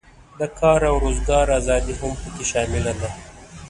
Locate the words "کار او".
0.59-0.95